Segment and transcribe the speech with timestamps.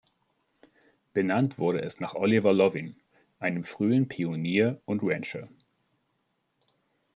[1.13, 2.95] Benannt wurde es nach Oliver Loving,
[3.37, 5.47] einem frühen Pionier und Rancher.